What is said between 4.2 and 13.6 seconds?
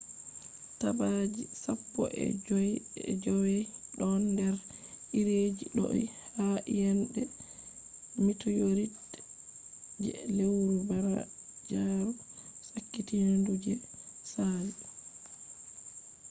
nder iri je do’i ha iyende mitiorit je lewru banjaaru sakitindu